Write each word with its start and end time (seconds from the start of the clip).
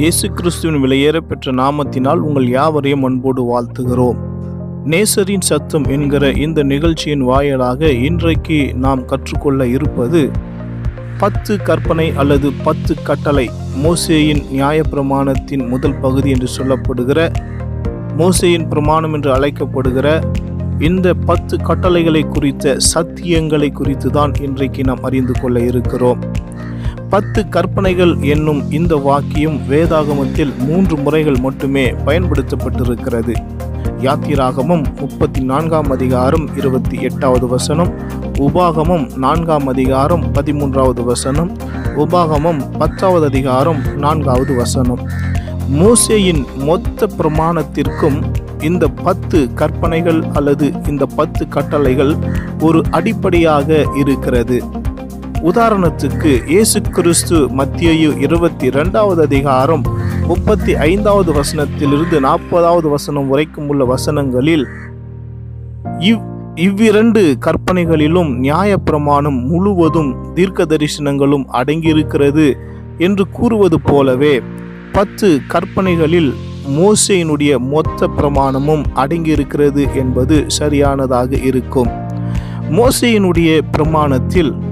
இயேசு 0.00 0.26
கிறிஸ்துவின் 0.28 0.82
விலையேற 0.82 1.16
பெற்ற 1.18 1.52
நாமத்தினால் 1.52 2.16
உங்கள் 2.16 2.48
யாவரையும் 2.48 3.02
அன்போடு 3.02 3.42
வாழ்த்துகிறோம். 3.42 4.18
நேசரின் 4.84 5.40
சத்தம் 5.40 5.84
என்கிற 5.84 6.32
இந்த 6.32 6.62
நிகழ்ச்சியின் 6.62 7.22
வாயிலாக 7.22 7.90
இன்றைக்கு 7.90 8.58
நாம் 8.74 9.04
கற்றுக்கொள்ள 9.04 9.66
இருப்பது 9.66 10.30
பத்து 11.18 11.56
கற்பனை 11.62 12.16
அல்லது 12.16 12.52
பத்து 12.64 12.94
கட்டளை 13.02 13.50
மோசேயின் 13.84 14.42
நியாயப்பிரமாணத்தின் 14.52 15.68
முதல் 15.68 15.98
பகுதி 16.00 16.30
என்று 16.30 16.48
சொல்லப்படுகிற 16.58 17.28
மோசேயின் 18.16 18.68
பிரமாணம் 18.68 19.12
என்று 19.12 19.32
அழைக்கப்படுகிற 19.32 20.20
இந்த 20.78 21.14
பத்து 21.14 21.56
கட்டளைகளை 21.58 22.22
குறித்த 22.28 22.76
சத்தியங்களை 22.94 23.72
குறித்து 23.72 24.10
தான் 24.10 24.34
இன்றைக்கு 24.40 24.84
நாம் 24.84 25.02
அறிந்து 25.02 25.32
கொள்ள 25.40 25.60
இருக்கிறோம். 25.60 26.20
பத்து 27.10 27.48
கற்பனைகள் 27.48 28.16
என்னும் 28.20 28.70
இந்த 28.70 28.96
வாக்கியம் 28.96 29.58
வேதாகமத்தில் 29.70 30.52
மூன்று 30.58 30.96
முறைகள் 30.96 31.36
மட்டுமே 31.36 31.84
பயன்படுத்தப்பட்டிருக்கிறது. 31.90 33.34
யாத்திராகமம் 34.00 34.84
முப்பத்தி 35.00 35.40
நான்காம் 35.40 35.90
அதிகாரம் 35.90 36.46
இருபத்தி 36.56 36.96
எட்டாவது 37.00 37.46
வசனம் 37.48 37.92
உபாகமம் 38.38 39.16
நான்காம் 39.16 39.66
அதிகாரம் 39.66 40.24
பதிமூன்றாவது 40.32 41.04
வசனம் 41.04 41.52
உபாகமம் 41.96 42.60
பத்தாவது 42.78 43.26
அதிகாரம் 43.26 43.80
நான்காவது 43.96 44.54
வசனம். 44.54 45.02
மோசேயின் 45.72 46.42
மொத்த 46.56 47.08
பிரமாணத்திற்கும் 47.18 48.18
இந்த 48.60 48.86
பத்து 48.88 49.52
கற்பனைகள் 49.54 50.22
அல்லது 50.32 50.72
இந்த 50.88 51.06
பத்து 51.06 51.48
கட்டளைகள் 51.48 52.16
ஒரு 52.60 52.82
அடிப்படையாக 52.90 53.84
இருக்கிறது. 53.96 54.62
உதாரணத்துக்கு 55.48 56.46
இயேசு 56.48 56.80
கிறிஸ்து 56.80 57.36
மத்தியு 57.36 58.18
இருபத்தி 58.18 58.66
இரண்டாவது 58.66 59.22
அதிகாரம் 59.22 59.84
முப்பத்தி 60.26 60.74
ஐந்தாவது 60.74 61.32
வசனத்திலிருந்து 61.32 62.20
நாற்பதாவது 62.20 62.88
வசனம் 62.90 63.28
வரைக்கும் 63.28 63.68
உள்ள 63.68 63.84
வசனங்களில் 63.84 64.66
இவ் 66.00 66.22
இவ்விரண்டு 66.54 67.36
கற்பனைகளிலும் 67.40 68.42
நியாயப்பிரமாணம் 68.42 69.40
முழுவதும் 69.46 70.32
தீர்க்க 70.34 70.64
தரிசனங்களும் 70.64 71.46
அடங்கியிருக்கிறது 71.52 72.56
என்று 72.98 73.28
கூறுவது 73.30 73.80
போலவே 73.80 74.42
பத்து 74.92 75.40
கற்பனைகளில் 75.48 76.34
மோசையினுடைய 76.76 77.58
மொத்த 77.58 78.08
பிரமாணமும் 78.16 78.84
அடங்கியிருக்கிறது 78.94 79.94
என்பது 79.94 80.44
சரியானதாக 80.48 81.36
இருக்கும். 81.36 81.88
மோசையினுடைய 82.70 83.60
பிரமாணத்தில் 83.72 84.65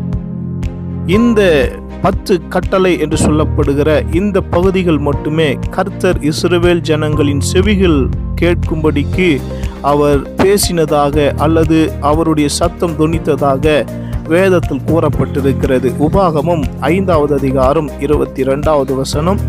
இந்த 1.06 1.70
பத்து 2.02 2.48
கட்டளை 2.48 2.98
என்று 2.98 3.16
சொல்லப்படுகிற 3.16 4.14
இந்த 4.14 4.41
பகுதிகள் 4.41 4.98
மட்டுமே 4.98 5.58
கர்த்தர் 5.70 6.19
இஸ்ரவேல் 6.19 6.80
ஜனங்களின் 6.80 7.41
செவிகள் 7.41 8.08
கேட்கும்படிக்கு 8.41 9.41
அவர் 9.80 10.22
பேசினதாக 10.36 11.36
அல்லது 11.36 11.92
அவருடைய 12.00 12.48
சத்தம் 12.48 12.96
துணித்ததாக 12.98 13.86
வேதத்தில் 14.28 14.80
கூறப்பட்டிருக்கிறது. 14.86 15.92
உபாகமும் 15.98 16.64
ஐந்தாவது 16.80 17.34
அதிகாரம் 17.34 17.91
இருபத்தி 18.00 18.42
ரெண்டாவது 18.42 18.94
வசனம் 18.94 19.41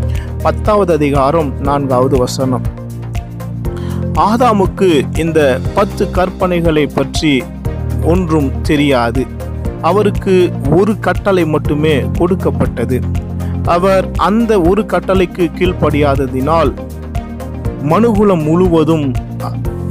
பத்தாவது 0.42 0.92
அதிகாரம் 0.92 1.60
நான்காவது 1.60 2.18
வசனம். 2.18 2.62
ஆதாமுக்கு 4.14 5.18
இந்த 5.18 5.60
பத்து 5.74 6.08
கற்பனைகளை 6.14 6.94
பற்றி 6.94 7.42
ஒன்றும் 8.04 8.60
தெரியாது. 8.62 9.26
அவருக்கு 9.82 10.52
ஒரு 10.76 10.98
கட்டளை 10.98 11.44
மட்டுமே 11.44 12.02
கொடுக்கப்பட்டது. 12.18 13.00
அவர் 13.64 14.10
அந்த 14.16 14.60
ஒரு 14.60 14.84
கட்டளைக்கு 14.86 15.50
கீழ்ப்படியாததினால் 15.58 16.74
மனுகுலம் 17.82 18.42
முழுவதும் 18.42 19.12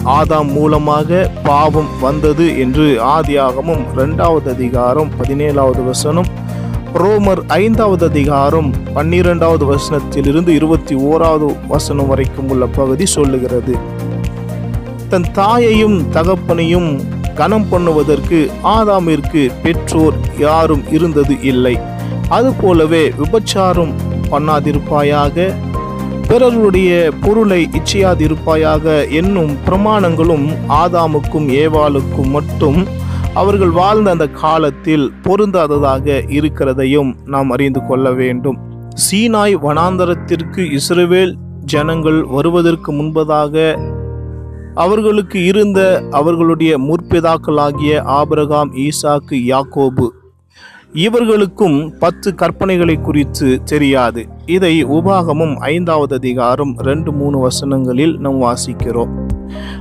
ஆதாம் 0.05 0.51
மூலமாக 0.51 1.31
பாவம் 1.43 1.87
வந்தது 2.01 2.59
என்று 2.59 3.03
ஆதியாகமும் 3.03 3.91
இரண்டாவது 3.93 4.53
அதிகாரம் 4.53 5.09
பதினேழாவது 5.19 5.85
வசனம் 5.85 6.25
ரோமர் 6.93 7.39
ஐந்தாவது 7.47 8.05
அதிகாரம் 8.05 8.73
பன்னிரெண்டாவது 8.93 9.75
வசனத்திலிருந்து 9.75 10.47
இருபத்தி 10.47 10.95
ஓராவது 10.95 11.67
வசனம் 11.67 12.07
வரைக்கும் 12.07 12.49
உள்ள 12.49 12.65
பகுதி 12.65 13.05
சொல்லுகிறது. 13.05 13.77
தன் 15.09 15.31
தாயையும் 15.31 16.11
தகப்பனையும் 16.11 17.01
கனம் 17.39 17.67
பண்ணுவதற்கு 17.71 18.39
ஆதாமிற்கு 18.77 19.43
பெற்றோர் 19.63 20.17
யாரும் 20.37 20.83
இருந்தது 20.91 21.35
இல்லை. 21.51 21.75
அதுபோலவே 22.29 23.03
விபச்சாரம் 23.21 23.93
பண்ணாதிருப்பாயாக 24.31 25.47
பிறருடைய 26.29 26.91
பொருளை 27.23 27.61
இச்சையாதிருப்பாயாக 27.79 28.85
என்னும் 29.19 29.51
பிரமாணங்களும் 29.67 30.45
ஆதாமுக்கும் 30.81 31.47
ஏவாளுக்கும் 31.63 32.31
மட்டும் 32.35 32.79
அவர்கள் 33.41 33.73
வாழ்ந்த 33.79 34.09
அந்த 34.15 34.27
காலத்தில் 34.41 35.05
பொருந்தாததாக 35.25 36.15
இருக்கிறதையும் 36.37 37.11
நாம் 37.33 37.49
அறிந்து 37.49 37.81
கொள்ள 37.87 38.11
வேண்டும். 38.21 38.57
சீனாய் 39.05 39.55
வனாந்தரத்திற்கு 39.65 40.63
இஸ்ரேவேல் 40.77 41.33
ஜனங்கள் 41.73 42.19
வருவதற்கு 42.35 42.91
முன்பதாக 42.91 43.55
அவர்களுக்கு 44.75 45.45
இருந்த 45.45 46.03
அவர்களுடைய 46.11 46.79
முற்பிதாக்களாகிய 46.79 48.01
ஆபிரகாம் 48.03 48.73
ஈசாக்கு 48.73 49.31
யாக்கோபு. 49.31 50.07
இவர்களுக்கும் 50.93 51.93
பத்து 51.99 52.35
கற்பனைகளை 52.37 53.01
குறித்து 53.01 53.63
தெரியாது. 53.63 54.27
இதை 54.45 54.85
உபாகமும் 54.85 55.55
ஐந்தாவது 55.55 56.15
அதிகாரம் 56.15 56.75
ரெண்டு 56.77 57.11
மூணு 57.11 57.47
வசனங்களில் 57.47 58.17
நாம் 58.17 58.41
வாசிக்கிறோம். 58.41 59.09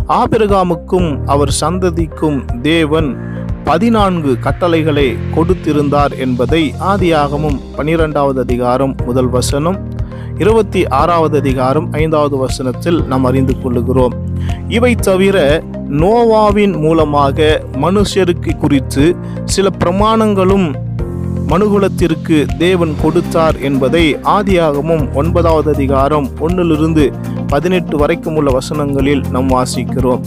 ஆபிரகாமுக்கும் 0.08 1.24
அவர் 1.26 1.56
சந்ததிக்கும் 1.60 2.60
தேவன் 2.60 3.16
பதினான்கு 3.64 4.38
கட்டளைகளை 4.38 5.16
கொடுத்திருந்தார் 5.36 6.18
என்பதை 6.18 6.74
ஆதியாகமும் 6.80 7.60
பனிரெண்டாவது 7.76 8.40
அதிகாரம் 8.40 8.94
முதல் 9.04 9.28
வசனம் 9.28 9.88
இருபத்தி 10.38 10.88
ஆறாவது 10.88 11.38
அதிகாரம் 11.38 11.92
ஐந்தாவது 11.92 12.36
வசனத்தில் 12.36 13.04
நாம் 13.04 13.24
அறிந்து 13.24 13.54
கொள்ளுகிறோம். 13.62 14.23
இவை 14.68 14.94
தவிர 14.94 15.62
நோவாவின் 15.90 16.78
மூலமாக 16.78 17.62
மனுஷருக்கு 17.82 18.58
குறித்து 18.58 19.16
சில 19.44 19.70
பிரமாணங்களும் 19.84 20.74
மனுகுலத்திற்கு 21.48 22.46
தேவன் 22.58 22.94
கொடுத்தார் 23.02 23.58
என்பதை 23.58 24.16
ஆதியாகமும் 24.16 25.14
ஒன்பதாவது 25.14 25.74
அதிகாரம் 25.74 26.28
ஒன்றிலிருந்து 26.38 27.12
பதினெட்டு 27.46 27.96
வரைக்கும் 27.96 28.36
உள்ள 28.36 28.50
வசனங்களில் 28.50 29.24
நாம் 29.30 29.50
வாசிக்கிறோம். 29.50 30.20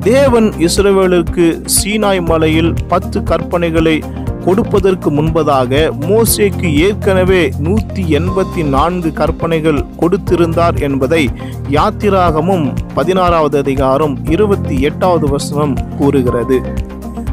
தேவன் 0.00 0.52
இஸ்ரேவேலுக்கு 0.58 1.62
சீனாய் 1.66 2.24
மலையில் 2.24 2.74
பத்து 2.88 3.20
கற்பனைகளை 3.20 4.02
கொடுப்பதற்கு 4.44 5.10
முன்பதாக 5.10 5.72
மோசேக்கு 6.08 6.68
ஏற்கனவே 6.86 7.42
நூற்றி 7.58 8.02
எண்பத்தி 8.18 8.62
நான்கு 8.68 9.12
கற்பனைகள் 9.12 9.80
கொடுத்திருந்தார் 10.00 10.78
என்பதை 10.80 11.22
யாத்திராகமும் 11.68 12.66
பதினாறாவது 12.94 13.58
அதிகாரம் 13.58 14.16
இருபத்தி 14.24 14.76
எட்டாவது 14.80 15.28
வசனம் 15.28 15.74
கூறுகிறது. 15.98 16.58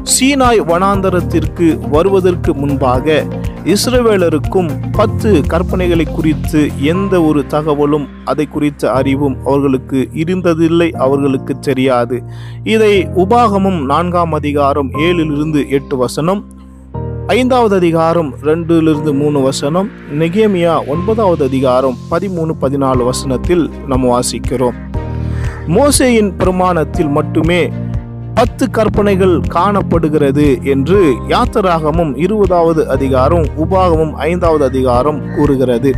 சீனாய் 0.03 0.61
வனாந்தரத்திற்கு 0.71 1.67
வருவதற்கு 1.89 2.53
முன்பாக 2.53 3.25
இஸ்ரவேலருக்கும் 3.65 4.69
பத்து 4.91 5.29
கற்பனைகளை 5.47 6.05
குறித்து 6.11 6.59
எந்த 6.83 7.21
ஒரு 7.21 7.41
தகவலும் 7.47 8.07
அதை 8.25 8.45
குறித்த 8.47 8.91
அறிவும் 8.91 9.35
அவர்களுக்கு 9.45 9.99
இருந்ததில்லை 10.13 10.89
அவர்களுக்கு 11.05 11.59
தெரியாது. 11.59 12.17
இதை 12.63 12.93
உபாகமும் 13.23 13.79
நான்காம் 13.85 14.33
அதிகாரம் 14.33 14.91
ஏழிலிருந்து 15.07 15.61
எட்டு 15.69 15.97
வசனம் 15.97 16.41
ஐந்தாவது 17.33 17.75
அதிகாரம் 17.75 18.29
ரெண்டிலிருந்து 18.43 19.11
மூணு 19.13 19.41
வசனம் 19.41 19.89
நெகேமியா 20.19 20.87
ஒன்பதாவது 20.87 21.43
அதிகாரம் 21.45 21.97
பதிமூணு 22.11 22.53
பதினாலு 22.61 23.01
வசனத்தில் 23.03 23.69
நம்ம 23.87 24.19
வாசிக்கிறோம். 24.19 24.77
மோசேயின் 25.67 26.31
பிரமாணத்தில் 26.37 27.11
மட்டுமே 27.17 27.59
பத்து 28.33 28.69
கற்பனைகள் 28.71 29.41
காணப்படுகிறது 29.47 30.47
என்று 30.63 31.01
யாத்திராகமும் 31.33 32.17
இருபதாவது 32.17 32.89
அதிகாரம் 32.89 33.45
உபாகமும் 33.65 34.13
ஐந்தாவது 34.13 34.65
அதிகாரம் 34.65 35.21
கூறுகிறது. 35.35 35.93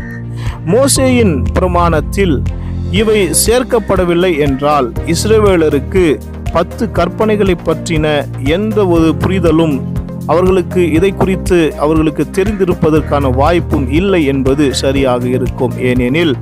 மோசேயின் 0.66 1.44
பிரமாணத்தில் 1.54 2.44
இவை 2.92 3.30
சேர்க்கப்படவில்லை 3.45 4.39
என்றால் 4.39 4.92
இஸ்ரேவேலருக்கு 5.06 6.06
பத்து 6.54 6.86
கற்பனைகளை 7.00 7.57
பற்றின 7.66 8.06
எந்த 8.44 8.88
ஒரு 8.88 9.16
புரிதலும் 9.16 9.75
அவர்களுக்கு 10.28 10.92
இதை 10.92 11.14
குறித்து 11.16 11.74
அவர்களுக்கு 11.78 12.28
தெரிந்திருப்பதற்கான 12.32 13.36
வாய்ப்பும் 13.36 13.92
இல்லை 13.92 14.26
என்பது 14.26 14.74
சரியாக 14.74 15.28
இருக்கும். 15.28 15.72
ஏனெனில் 15.78 16.36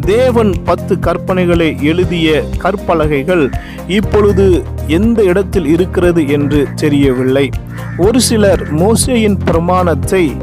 தேவன் 0.00 0.54
பத்து 0.64 0.96
கற்பனைகளை 0.96 1.82
எழுதிய 1.82 2.42
கற்பலகைகள் 2.58 3.50
இப்பொழுது 3.86 4.62
எந்த 4.86 5.22
இடத்தில் 5.22 5.66
இருக்கிறது 5.66 6.28
என்று 6.28 6.66
தெரியவில்லை. 6.74 7.50
ஒரு 7.96 8.20
சிலர் 8.20 8.74
மோசேயின் 8.74 9.38
பிரமாணத்தை 9.44 10.36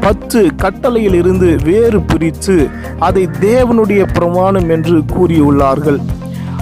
பத்து 0.00 0.50
கட்டளையிலிருந்து 0.62 1.62
வேறு 1.64 2.00
பிரித்து 2.00 2.68
அதை 2.98 3.28
தேவனுடைய 3.40 4.06
பிரமாணம் 4.12 4.68
என்று 4.68 4.98
கூறியுள்ளார்கள். 4.98 5.98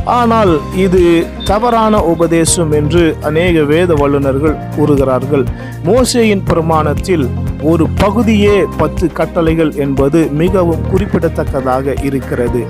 ஆனால் 0.05 0.61
இது 0.77 1.27
தவறான 1.45 2.03
உபதேசம் 2.03 2.73
என்று 2.73 3.17
அநேக 3.23 3.63
வேத 3.63 3.95
வல்லுநர்கள் 3.95 4.57
கூறுகிறார்கள். 4.77 5.45
மோசேயின் 5.85 6.43
பிரமாணத்தில் 6.51 7.29
ஒரு 7.63 7.89
பகுதியே 7.89 8.65
பத்து 8.77 9.13
கட்டளைகள் 9.13 9.73
என்பது 9.75 10.29
மிகவும் 10.31 10.89
குறிப்பிடத்தக்கதாக 10.91 11.95
இருக்கிறது. 12.03 12.67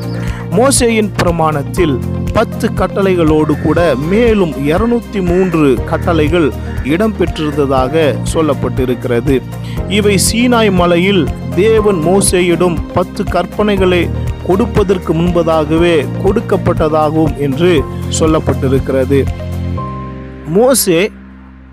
மோசேயின் 0.51 1.11
பிரமாணத்தில் 1.23 1.99
பத்து 2.33 2.71
கட்டளைகளோடு 2.75 3.63
கூட 3.63 3.95
மேலும் 3.95 4.53
இருநூத்தி 4.53 5.21
மூன்று 5.23 5.79
கட்டளைகள் 5.85 6.53
இடம்பெற்றிருந்ததாக 6.85 8.15
சொல்லப்பட்டிருக்கிறது. 8.35 9.43
இவை 9.89 10.19
சீனாய் 10.33 10.71
மலையில் 10.71 11.29
தேவன் 11.55 11.97
மோசேயிடம் 11.97 12.77
பத்து 12.95 13.25
கற்பனைகளை 13.25 14.09
கொடுப்பதற்கு 14.47 15.13
முன்பதாகவே 15.15 16.07
கொடுக்கப்பட்டதாகும் 16.25 17.37
என்று 17.39 17.83
சொல்லப்பட்டிருக்கிறது. 18.21 19.25
மோசே 20.47 21.11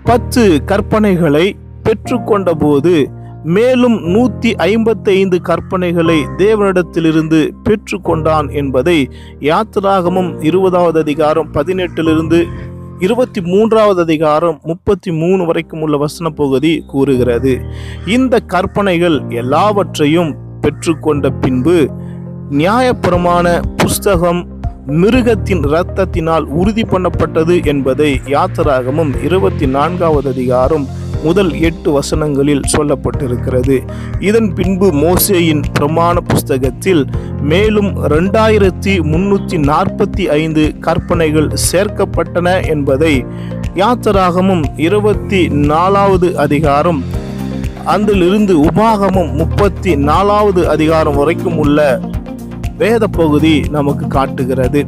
பத்து 0.04 0.62
கற்பனைகளை 0.66 1.56
பெற்றுக்கொண்ட 1.82 2.50
போது 2.54 3.10
மேலும் 3.44 3.96
நூற்றி 4.04 4.54
ஐம்பத்தைந்து 4.54 5.40
கற்பனைகளை 5.48 6.16
தேவனிடத்திலிருந்து 6.36 7.38
பெற்றுக்கொண்டான் 7.68 8.48
என்பதை 8.52 9.10
யாத்திராகமும் 9.40 10.42
இருபதாவது 10.42 10.98
அதிகாரம் 11.00 11.52
பதினெட்டிலிருந்து 11.52 12.46
இருபத்தி 12.98 13.40
மூன்றாவது 13.40 14.00
அதிகாரம் 14.00 14.60
முப்பத்தி 14.62 15.10
மூணு 15.10 15.44
வரைக்கும் 15.44 15.80
உள்ள 15.80 15.96
வசன 15.96 16.30
பகுதி 16.30 16.84
கூறுகிறது. 16.86 17.60
இந்த 18.06 18.40
கற்பனைகள் 18.40 19.22
எல்லாவற்றையும் 19.28 20.36
பெற்றுக்கொண்ட 20.60 21.30
பின்பு 21.30 21.90
நியாயப்பிரமாண 22.58 23.46
புஸ்தகம் 23.76 24.46
மிருகத்தின் 24.86 25.62
இரத்தத்தினால் 25.62 26.42
உறுதி 26.42 26.82
பண்ணப்பட்டது 26.82 27.66
என்பதை 27.66 28.20
யாத்திராகமும் 28.26 29.12
இருபத்தி 29.24 29.66
நான்காவது 29.66 30.28
அதிகாரம் 30.28 30.86
முதல் 31.22 31.52
எட்டு 31.60 32.00
வசனங்களில் 32.00 32.62
சொல்லப்பட்டிருக்கிறது. 32.72 33.76
இதன் 34.18 34.54
பின்பு 34.54 34.92
மோசேயின் 34.92 35.62
பிரமாண 35.78 36.16
புஸ்தகத்தில் 36.20 37.06
மேலும் 37.40 37.90
ரெண்டாயிரத்தி 38.06 38.94
முன்னூற்றி 39.02 39.58
நாற்பத்தி 39.70 40.28
ஐந்து 40.28 40.74
கற்பனைகள் 40.80 41.50
சேர்க்கப்பட்டன 41.72 42.66
என்பதை 42.66 43.24
யாத்திராகமும் 43.74 44.64
இருபத்தி 44.76 45.48
நாலாவது 45.48 46.38
அதிகாரம். 46.38 47.02
அதிலிருந்து 47.84 48.64
உபாகமும் 48.64 49.32
முப்பத்தி 49.32 49.96
நாலாவது 49.96 50.68
அதிகாரம் 50.68 51.16
வரைக்கும் 51.16 51.58
உள்ள 51.58 52.00
வேத 52.80 53.06
பகுதி 53.06 53.60
நமக்கு 53.70 54.06
காட்டுகிறது. 54.06 54.80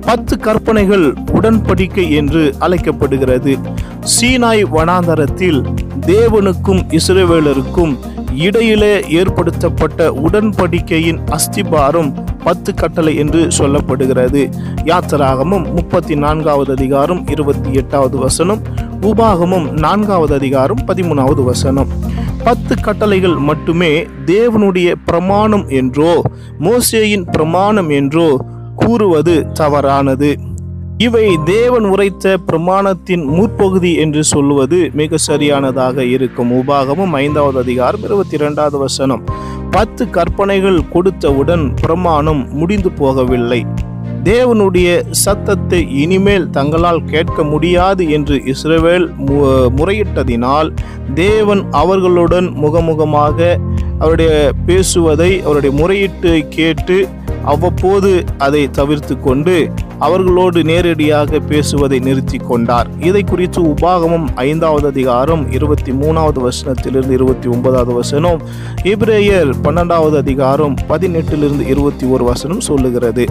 பத்து 0.00 0.38
கற்பனைகள் 0.38 1.06
உடன்படிக்கை 1.12 2.10
என்று 2.10 2.54
அழைக்கப்படுகிறது. 2.58 3.58
சீனாய் 4.00 4.62
வனாந்தரத்தில் 4.74 5.60
தேவனுக்கும் 6.00 6.98
இஸ்ரேவேலருக்கும் 6.98 7.94
இடையிலே 8.34 9.00
ஏற்படுத்தப்பட்ட 9.00 10.08
உடன்படிக்கையின் 10.26 11.20
அஸ்திபாரம் 11.36 12.10
பத்து 12.44 12.74
கட்டளை 12.74 13.16
என்று 13.16 13.42
சொல்லப்படுகிறது. 13.58 14.42
யாத்திராகமும் 14.84 15.66
முப்பத்தி 15.74 16.16
நான்காவது 16.16 16.72
அதிகாரம் 16.72 17.26
இருபத்தி 17.28 17.72
எட்டாவது 17.72 18.16
வசனம் 18.16 18.62
உபாகமும் 19.00 19.70
நான்காவது 19.70 20.34
அதிகாரம் 20.34 20.84
பதிமூணாவது 20.86 21.44
வசனம். 21.44 22.12
பத்து 22.44 22.74
கட்டளைகள் 22.80 23.36
மட்டுமே 23.36 24.06
தேவனுடைய 24.26 24.94
பிரமாணம் 25.04 25.68
என்றோ 25.68 26.22
மோசேயின் 26.60 27.30
பிரமாணம் 27.30 27.88
என்றோ 27.88 28.44
கூறுவது 28.76 29.52
தவறானது. 29.52 30.38
இவை 30.98 31.38
தேவன் 31.44 31.84
உரைத்த 31.84 32.38
பிரமாணத்தின் 32.46 33.24
முற்பகுதி 33.24 33.94
என்று 33.94 34.24
சொல்லுவது 34.24 34.90
மிக 34.92 35.16
சரியானதாக 35.16 36.04
இருக்கும். 36.04 36.52
உபாகமும் 36.52 37.10
ஐந்தாவது 37.10 37.58
அதிகாரம் 37.58 38.02
இருபத்தி 38.02 38.34
இரண்டாவது 38.34 38.78
வசனம். 38.78 39.24
பத்து 39.70 40.10
கற்பனைகள் 40.10 40.80
கொடுத்தவுடன் 40.92 41.76
பிரமாணம் 41.80 42.46
முடிந்து 42.50 42.90
போகவில்லை. 42.90 43.66
தேவனுடைய 44.24 45.02
சத்தத்தை 45.10 46.00
இனிமேல் 46.00 46.50
தங்களால் 46.50 47.04
கேட்க 47.04 47.42
முடியாது 47.42 48.10
என்று 48.10 48.34
இஸ்ரேவேல் 48.34 49.08
மு- 49.26 49.68
முறையிட்டதினால் 49.76 50.76
தேவன் 51.14 51.64
அவர்களுடன் 51.70 52.54
முகமுகமாக 52.62 53.56
அவருடைய 53.98 54.52
பேசுவதை 54.66 55.42
அவருடைய 55.42 55.86
முறையீட்டை 55.86 56.48
கேட்டு 56.48 57.08
அவ்வப்போது 57.44 58.24
அதை 58.38 58.70
தவிர்த்து 58.70 59.20
கொண்டு 59.20 59.70
அவர்களோடு 59.98 60.64
நேரடியாக 60.64 61.38
பேசுவதை 61.38 61.98
நிறுத்தி 61.98 62.38
கொண்டார். 62.38 62.88
இதை 63.00 63.22
குறித்து 63.22 63.62
உபாகமம் 63.62 64.26
ஐந்தாவது 64.34 64.86
அதிகாரம் 64.86 65.52
இருபத்தி 65.52 65.92
மூணாவது 65.92 66.48
வசனத்திலிருந்து 66.48 67.10
இருபத்தி 67.10 67.48
ஒன்பதாவது 67.48 67.92
வசனம் 67.92 68.40
இப்ரேயர் 68.82 69.52
பன்னெண்டாவது 69.64 70.16
அதிகாரம் 70.16 70.74
பதினெட்டிலிருந்து 70.88 71.66
இருபத்தி 71.66 72.06
ஒரு 72.06 72.24
வசனம் 72.24 72.60
சொல்லுகிறது. 72.60 73.26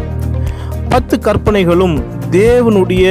பத்து 0.94 1.20
கற்பனைகளும் 1.20 2.04
தேவனுடைய 2.32 3.06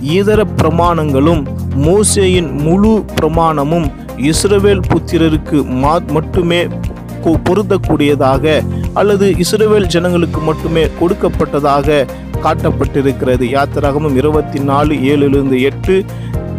இதர 0.00 0.44
பிரமாணங்களும் 0.44 1.46
மோசேயின் 1.76 2.52
முழு 2.52 3.04
பிரமாணமும் 3.20 3.90
இஸ்ரவேல் 4.16 4.82
புத்திரருக்கு 4.88 5.64
மா- 5.82 6.10
மட்டுமே 6.10 6.66
கொ- 7.24 7.40
பொருந்தக்கூடியதாக 7.50 8.64
அல்லது 8.94 9.34
இஸ்ரவேல் 9.38 9.86
ஜனங்களுக்கு 9.86 10.40
மட்டுமே 10.40 10.88
கொடுக்கப்பட்டதாக 11.00 12.06
காட்டப்பட்டிருக்கிறது. 12.42 13.44
யாத்திராகமும் 13.50 14.16
இருபத்தி 14.16 14.58
நாலு 14.58 14.94
ஏழிலிருந்து 14.94 15.60
எட்டு 15.60 16.04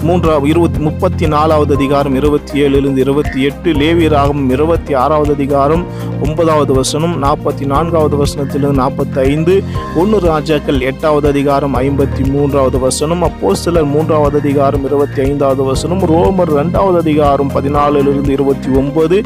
மூன்றாவது 0.04 0.48
இருபத்தி 0.48 0.80
முப்பத்தி 0.80 1.26
நாலாவது 1.26 1.72
அதிகாரம் 1.74 2.16
இருபத்தி 2.16 2.54
ஏழிலிருந்து 2.62 3.00
இருபத்தி 3.00 3.40
எட்டு 3.42 3.70
லேவியராகமும் 3.74 4.50
இருபத்தி 4.50 4.94
ஆறாவது 4.96 5.32
அதிகாரம் 5.32 5.84
ஒன்பதாவது 6.22 6.74
வசனம் 6.74 7.14
நாற்பத்தி 7.20 7.66
நான்காவது 7.66 8.16
வசனத்திலிருந்து 8.16 8.82
நாற்பத்தி 8.82 9.20
ஐந்து 9.26 9.56
ஒன்று 9.96 10.20
ராஜாக்கள் 10.26 10.80
எட்டாவது 10.84 11.28
அதிகாரம் 11.28 11.78
ஐம்பத்தி 11.80 12.26
மூன்றாவது 12.30 12.80
வசனம் 12.80 13.24
அப்போஸ்தலர் 13.24 13.88
மூன்றாவது 13.88 14.38
அதிகாரம் 14.38 14.86
இருபத்தி 14.86 15.22
ஐந்தாவது 15.22 15.64
வசனம் 15.64 16.04
ரோமர் 16.06 16.54
ரெண்டாவது 16.56 17.00
அதிகாரம் 17.00 17.54
பதினாலிலிருந்து 17.54 18.34
இருபத்தி 18.34 18.72
ஒன்பது 18.78 19.20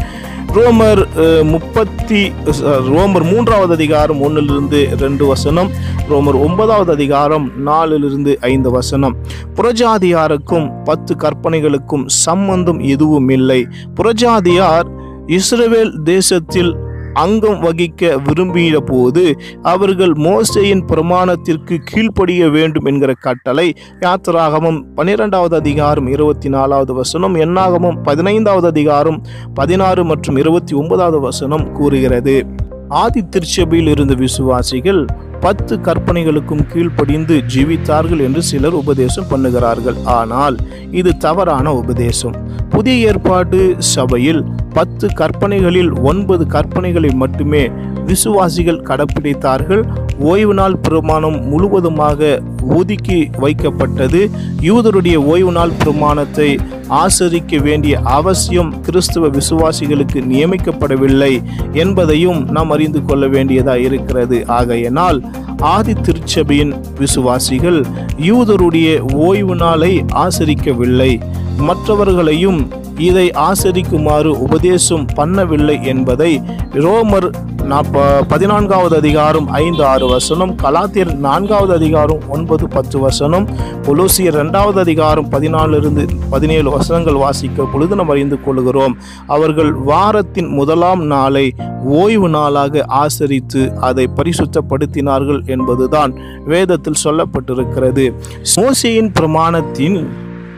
ரோமர் 0.56 1.02
முப்பத்தி 1.44 2.32
ரோமர் 2.68 3.24
மூன்றாவது 3.32 3.74
அதிகாரம் 3.74 4.22
ஒன்றிலிருந்து 4.22 4.88
ரெண்டு 5.00 5.26
வசனம் 5.26 5.70
ரோமர் 6.10 6.38
ஒன்பதாவது 6.40 6.92
அதிகாரம் 6.92 7.52
நாலிலிருந்து 7.56 8.38
ஐந்து 8.42 8.72
வசனம். 8.72 9.16
புறஜாதியாருக்கும் 9.56 10.84
பத்து 10.84 11.16
கற்பனைகளுக்கும் 11.16 12.06
சம்பந்தம் 12.08 12.80
எதுவும் 12.80 13.30
இல்லை 13.30 13.68
புறஜாதியார் 13.96 14.88
இஸ்ரேல் 15.28 16.04
தேசத்தில் 16.04 16.72
அங்கம் 17.16 17.62
வகிக்க 17.62 18.22
விரும்பிய 18.24 18.80
போது 18.80 19.24
அவர்கள் 19.62 20.14
மோசையின் 20.14 20.84
பிரமாணத்திற்கு 20.88 21.76
கீழ்ப்படிய 21.84 22.50
வேண்டும் 22.50 22.86
என்கிற 22.86 23.14
கட்டளை 23.20 23.76
யாத்திராகமும் 24.00 24.80
பன்னிரெண்டாவது 24.96 25.56
அதிகாரம் 25.56 26.08
இருபத்தி 26.08 26.50
நாலாவது 26.50 26.94
வசனம் 26.94 27.36
எண்ணாகமும் 27.36 28.02
பதினைந்தாவது 28.04 28.68
அதிகாரம் 28.68 29.22
பதினாறு 29.54 30.04
மற்றும் 30.06 30.36
இருபத்தி 30.36 30.76
ஒன்பதாவது 30.76 31.20
வசனம் 31.20 31.72
கூறுகிறது. 31.72 32.46
ஆதி 32.90 33.22
திருச்சபையில் 33.22 33.88
இருந்த 33.88 34.14
விசுவாசிகள் 34.14 35.06
பத்து 35.46 35.74
கற்பனைகளுக்கும் 35.88 36.64
கீழ்ப்படிந்து 36.72 37.36
ஜீவித்தார்கள் 37.54 38.22
என்று 38.28 38.42
சிலர் 38.50 38.78
உபதேசம் 38.82 39.30
பண்ணுகிறார்கள். 39.32 39.98
ஆனால் 40.20 40.56
இது 41.00 41.12
தவறான 41.26 41.74
உபதேசம். 41.82 42.38
புதிய 42.76 43.08
ஏற்பாடு 43.10 43.60
சபையில் 43.94 44.42
பத்து 44.78 45.06
கற்பனைகளில் 45.20 45.92
ஒன்பது 46.12 46.44
கற்பனைகளை 46.56 47.12
மட்டுமே 47.24 47.64
விசுவாசிகள் 48.10 48.86
கடைப்பிடித்தார்கள். 48.90 49.84
ஓய்வு 50.20 50.54
நாள் 50.54 50.78
பிரமாணம் 50.78 51.48
முழுவதுமாக 51.48 52.42
ஒதுக்கி 52.70 53.30
வைக்கப்பட்டது. 53.42 54.30
யூதருடைய 54.62 55.16
ஓய்வு 55.16 55.52
நாள் 55.52 55.70
பிரமாணத்தை 55.70 56.60
ஆசரிக்க 56.88 57.62
வேண்டிய 57.62 58.00
அவசியம் 58.00 58.82
கிறிஸ்துவ 58.82 59.28
விசுவாசிகளுக்கு 59.28 60.14
நியமிக்கப்படவில்லை 60.14 61.44
என்பதையும் 61.72 62.46
நாம் 62.52 62.70
அறிந்து 62.70 63.06
கொள்ள 63.06 63.28
வேண்டியதாக 63.28 63.80
இருக்கிறது. 63.80 64.48
ஆகையினால் 64.48 65.24
ஆதி 65.58 65.94
திருச்சபையின் 65.94 66.74
விசுவாசிகள் 67.00 67.86
யூதருடைய 68.18 69.00
ஓய்வு 69.00 69.56
நாளை 69.56 70.06
ஆசரிக்கவில்லை. 70.14 71.22
மற்றவர்களையும் 71.58 72.72
இதை 72.98 73.32
ஆசரிக்குமாறு 73.32 74.26
உபதேசம் 74.26 75.08
பண்ணவில்லை 75.18 75.84
என்பதை 75.84 76.42
ரோமர் 76.74 77.30
நாப்ப 77.68 78.24
பதினான்காவது 78.28 78.96
அதிகாரம் 78.96 79.48
ஐந்து 79.48 79.84
ஆறு 79.84 80.06
வசனம் 80.06 80.58
கலாத்தியர் 80.58 81.14
நான்காவது 81.16 81.74
அதிகாரம் 81.74 82.20
ஒன்பது 82.30 82.68
பத்து 82.68 83.00
வசனம் 83.00 83.48
கொலோசியர் 83.82 84.34
இரண்டாவது 84.34 84.80
அதிகாரம் 84.80 85.32
பதினாலிருந்து 85.32 86.10
பதினேழு 86.30 86.70
வசனங்கள் 86.70 87.14
வாசிக்க 87.14 87.64
பொழுது 87.64 87.96
நாம் 87.96 88.10
அறிந்து 88.10 88.42
கொள்கிறோம் 88.42 88.98
அவர்கள் 89.28 89.74
வாரத்தின் 89.74 90.48
முதலாம் 90.48 91.06
நாளை 91.06 91.54
ஓய்வு 91.84 92.30
நாளாக 92.30 92.86
ஆசரித்து 92.88 93.74
அதை 93.80 94.10
பரிசுத்தப்படுத்தினார்கள் 94.16 95.46
என்பதுதான் 95.46 96.14
வேதத்தில் 96.46 97.04
சொல்லப்பட்டிருக்கிறது. 97.04 98.14
சோசியின் 98.56 99.12
பிரமாணத்தின் 99.20 100.08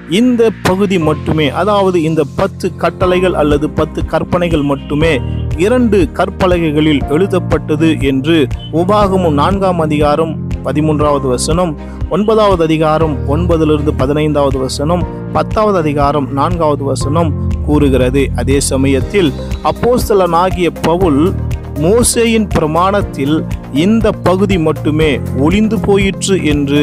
இந்த 0.09 0.49
பகுதி 0.63 0.97
மட்டுமே 0.97 1.49
அதாவது 1.49 2.01
இந்த 2.01 2.23
பத்து 2.35 2.75
கட்டளைகள் 2.77 3.33
அல்லது 3.33 3.69
பத்து 3.69 4.05
கற்பனைகள் 4.05 4.61
மட்டுமே 4.61 5.19
இரண்டு 5.57 6.09
கற்பலகைகளில் 6.13 7.01
எழுதப்பட்டது 7.09 7.99
என்று 8.01 8.47
உபாகமும் 8.71 9.33
நான்காம் 9.33 9.79
அதிகாரம் 9.79 10.47
பதிமூன்றாவது 10.63 11.27
வசனம் 11.27 11.77
ஒன்பதாவது 12.09 12.63
அதிகாரம் 12.63 13.15
ஒன்பதிலிருந்து 13.27 13.91
பதினைந்தாவது 13.97 14.57
வசனம் 14.59 15.03
பத்தாவது 15.33 15.77
அதிகாரம் 15.77 16.33
நான்காவது 16.33 16.83
வசனம் 16.83 17.49
கூறுகிறது. 17.65 18.29
அதே 18.35 18.59
சமயத்தில் 18.59 19.33
அப்போஸ்தலனாகிய 19.63 20.69
பவுல் 20.81 21.33
மோசேயின் 21.75 22.47
பிரமாணத்தில் 22.47 23.43
இந்த 23.83 24.11
பகுதி 24.27 24.57
மட்டுமே 24.57 25.09
ஒளிந்து 25.45 25.77
போயிற்று 25.79 26.35
என்று 26.51 26.81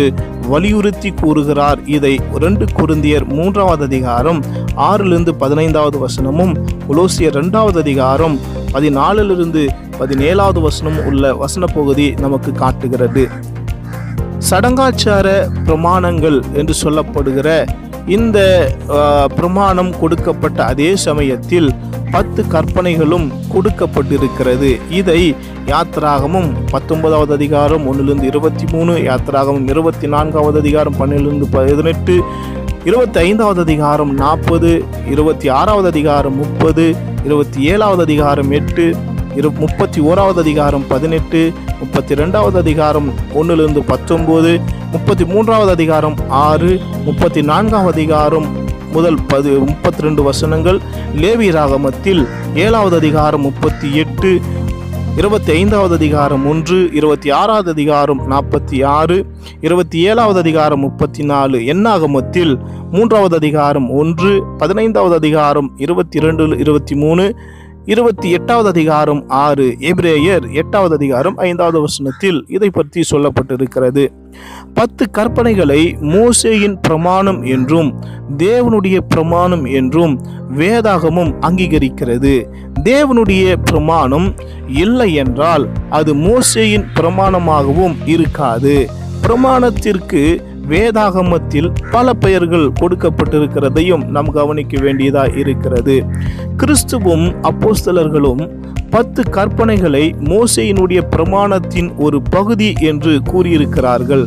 வலியுறுத்தி 0.48 1.10
கூறுகிறார். 1.20 1.80
இதை 1.96 2.12
ரெண்டு 2.44 2.64
குருந்தியர் 2.78 3.26
மூன்றாவது 3.36 3.84
அதிகாரம் 3.84 4.40
ஆறிலிருந்து 4.88 5.32
பதினைந்தாவது 5.42 5.98
வசனமும் 6.06 6.52
உலோசியர் 6.92 7.36
இரண்டாவது 7.38 7.78
அதிகாரம் 7.80 8.36
பதினாலிலிருந்து 8.74 9.62
பதினேழாவது 9.98 10.60
வசனம் 10.60 11.00
உள்ள 11.06 11.34
வசன 11.42 11.64
பகுதி 11.78 12.06
நமக்கு 12.24 12.52
காட்டுகிறது. 12.52 13.24
சடங்காச்சார 14.50 15.26
பிரமாணங்கள் 15.66 16.38
என்று 16.52 16.74
சொல்லப்படுகிற 16.82 17.48
இந்த 18.06 18.38
பிரமாணம் 19.37 19.99
கொடுக்கப்பட்ட 20.00 20.64
அதே 20.64 20.94
சமயத்தில் 20.96 21.73
பத்து 22.12 22.46
கற்பனைகளும் 22.49 23.32
கொடுக்கப்பட்டிருக்கிறது. 23.54 24.80
இதை 24.90 25.34
யாத்ராகமும் 25.66 26.70
பத்தொன்பதாவது 26.70 27.32
அதிகாரம் 27.32 27.87
ஒன்றிலிருந்து 27.87 28.26
இருபத்தி 28.26 28.66
மூணு 28.73 28.92
யாத்ராகமும் 28.92 29.68
இருபத்தி 29.68 30.06
நான்காவது 30.06 30.58
அதிகாரம் 30.58 30.94
பன்னிலிருந்து 31.00 31.49
பதினெட்டு 31.50 32.23
இருபத்தி 32.84 33.18
ஐந்தாவது 33.18 33.61
அதிகாரம் 33.61 34.14
நாற்பது 34.14 34.84
இருபத்தி 35.06 35.49
ஆறாவது 35.49 35.88
அதிகாரம் 35.88 36.37
முப்பது 36.37 36.94
இருபத்தி 37.25 37.61
ஏழாவது 37.61 38.02
அதிகாரம் 38.02 38.50
எட்டு 38.50 38.94
இரு 39.37 39.49
முப்பத்தி 39.50 40.00
ஓராவது 40.00 40.38
அதிகாரம் 40.38 40.85
பதினெட்டு 40.88 41.53
முப்பத்தி 41.81 42.14
ரெண்டாவது 42.14 42.57
அதிகாரம் 42.57 43.09
ஒன்றிலிருந்து 43.35 43.81
பத்தொம்போது 43.81 44.53
முப்பத்தி 44.93 45.25
மூன்றாவது 45.25 45.71
அதிகாரம் 45.71 46.17
ஆறு 46.29 46.81
முப்பத்தி 47.05 47.43
நான்காவது 47.43 47.93
அதிகாரம் 47.93 48.47
முதல் 48.93 49.19
பது 49.26 49.53
முப்பத்தி 49.61 50.03
ரெண்டு 50.03 50.23
வசனங்கள். 50.23 50.79
லேவி 51.17 51.50
ராகமத்தில் 51.50 52.23
ஏழாவது 52.55 52.97
அதிகாரம் 52.97 53.41
முப்பத்தி 53.41 53.91
எட்டு 53.95 54.31
இருபத்தி 55.17 55.53
ஐந்தாவது 55.53 55.95
அதிகாரம் 55.95 56.47
ஒன்று 56.47 56.79
இருபத்தி 56.93 57.31
ஆறாவது 57.31 57.71
அதிகாரம் 57.71 58.21
நாற்பத்தி 58.31 58.79
ஆறு 58.85 59.17
இருபத்தி 59.61 59.99
ஏழாவது 59.99 60.38
அதிகாரம் 60.38 60.81
முப்பத்தி 60.81 61.23
நாலு 61.23 61.59
எண்ணாகமத்தில் 61.59 62.55
மூன்றாவது 62.91 63.37
அதிகாரம் 63.37 63.91
ஒன்று 63.91 64.33
பதினைந்தாவது 64.59 65.14
அதிகாரம் 65.14 65.71
இருபத்தி 65.76 66.17
இரண்டு 66.17 66.47
இருபத்தி 66.59 66.95
மூணு 66.95 67.26
இருபத்தி 67.87 68.31
எட்டாவது 68.31 68.69
அதிகாரம் 68.69 69.29
ஆறு 69.29 69.76
எபிரேயர் 69.81 70.53
எட்டாவது 70.53 70.95
அதிகாரம் 70.95 71.37
ஐந்தாவது 71.37 71.81
வசனத்தில் 71.81 72.45
இதை 72.49 72.71
பற்றி 72.71 73.03
சொல்லப்பட்டிருக்கிறது. 73.11 74.05
பத்து 74.75 75.11
கற்பனைகளை 75.12 75.81
மோசேயின் 76.00 76.76
பிரமாணம் 76.83 77.43
என்றும் 77.43 78.00
தேவனுடைய 78.37 79.00
பிரமாணம் 79.09 79.64
என்றும் 79.64 80.21
வேதாகமும் 80.57 81.33
அங்கீகரிக்கிறது. 81.41 82.45
தேவனுடைய 82.85 83.57
பிரமாணம் 83.64 84.35
இல்லை 84.67 85.14
என்றால் 85.14 85.69
அது 85.91 86.14
மோசேயின் 86.14 86.87
பிரமாணமாகவும் 86.95 87.97
இருக்காது. 88.07 88.91
பிரமாணத்திற்கு 89.23 90.23
வேதாகமத்தில் 90.68 91.71
பல 91.90 92.14
பெயர்கள் 92.14 92.66
கொடுக்கப்பட்டிருக்கிறதையும் 92.80 94.04
நாம் 94.09 94.30
கவனிக்க 94.30 94.80
வேண்டியதாக 94.83 95.38
இருக்கிறது. 95.42 95.97
கிறிஸ்துவும் 96.56 97.26
அப்போஸ்தலர்களும் 97.42 98.42
பத்து 98.90 99.23
கற்பனைகளை 99.30 100.02
மோசையினுடைய 100.30 101.00
பிரமாணத்தின் 101.14 101.88
ஒரு 101.97 102.23
பகுதி 102.30 102.68
என்று 102.80 103.12
கூறியிருக்கிறார்கள். 103.33 104.25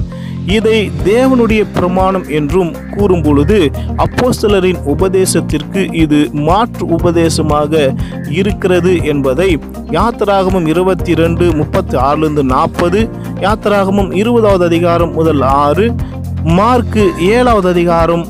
இதை 0.55 0.77
தேவனுடைய 1.05 1.61
பிரமாணம் 1.73 2.25
என்றும் 2.29 2.69
கூறும்பொழுது 2.95 3.57
அப்போஸ்தலரின் 3.97 4.79
உபதேசத்திற்கு 4.85 5.81
இது 5.93 6.19
மாற்று 6.33 6.85
உபதேசமாக 6.87 7.93
இருக்கிறது 8.29 8.93
என்பதை 9.03 9.49
யாத்திராகமும் 9.91 10.65
இருபத்தி 10.65 11.13
ரெண்டு 11.13 11.45
முப்பத்தி 11.53 11.97
ஆறுலேருந்து 11.97 12.45
நாற்பது 12.53 13.01
யாத்திராகமும் 13.39 14.11
இருபதாவது 14.13 14.65
அதிகாரம் 14.65 15.13
முதல் 15.13 15.41
ஆறு 15.41 15.87
மார்க்கு 16.51 17.03
ஏழாவது 17.29 17.69
அதிகாரம் 17.69 18.25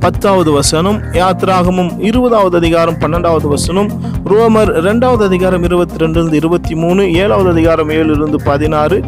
பத்தாவது 0.00 0.52
வசனம் 0.52 0.98
யாத்ராகமும் 1.12 2.00
இருபதாவது 2.00 2.56
அதிகாரம் 2.56 2.94
பன்னெண்டாவது 2.94 3.48
வசனம் 3.48 3.88
ரோமர் 4.26 4.70
ரெண்டாவது 4.84 5.24
அதிகாரம் 5.24 5.62
இருபத்தி 5.62 5.96
ரெண்டுலேருந்து 5.96 6.32
இருபத்தி 6.32 6.74
மூணு 6.74 7.12
ஏழாவது 7.14 7.48
அதிகாரம் 7.50 7.88
ஏழுலேருந்து 7.88 8.36
பதினாறு 8.44 8.98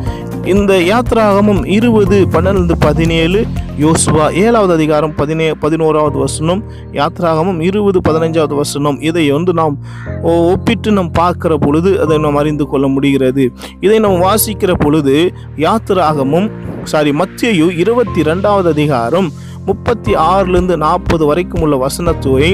இந்த 0.44 0.72
யாத்ராகமும் 0.84 1.66
இருபது 1.68 2.26
பன்னெண்டு 2.26 2.72
பதினேழு 2.78 3.38
யோசுவா 3.78 4.32
ஏழாவது 4.34 4.72
அதிகாரம் 4.72 5.14
பதினே 5.14 5.52
பதினோராவது 5.54 6.18
வசனம் 6.18 6.60
யாத்ராகமும் 6.92 7.60
இருபது 7.60 8.00
பதினஞ்சாவது 8.00 8.54
வசனம் 8.54 9.00
இதை 9.00 9.30
வந்து 9.30 9.52
நாம் 9.52 9.74
ஒ- 10.22 10.52
ஒப்பிட்டு 10.52 10.92
நாம் 10.92 11.10
பார்க்கிற 11.12 11.56
பொழுது 11.56 12.00
அதை 12.00 12.18
நாம் 12.18 12.36
அறிந்து 12.36 12.66
கொள்ள 12.66 12.86
முடிகிறது. 12.86 13.46
இதை 13.80 13.98
நாம் 13.98 14.22
வாசிக்கிற 14.22 14.74
பொழுது 14.74 15.16
யாத்ராகமும் 15.56 16.48
சாரி 16.84 17.10
மத்தியு 17.12 17.66
இருபத்தி 17.76 18.20
ரெண்டாவது 18.22 18.68
அதிகாரம் 18.68 19.28
முப்பத்தி 19.68 20.12
ஆறுலேருந்து 20.30 20.76
நாற்பது 20.84 21.24
வரைக்கும் 21.28 21.62
உள்ள 21.64 21.74
வசனத்துவை 21.84 22.48